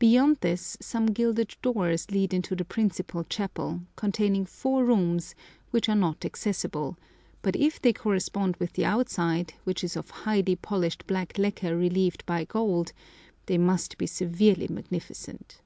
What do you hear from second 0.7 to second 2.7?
some gilded doors lead into the